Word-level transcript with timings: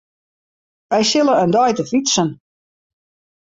Wy 0.91 1.01
sille 1.09 1.33
in 1.43 1.51
dei 1.55 1.71
te 1.75 1.83
fytsen. 1.91 2.29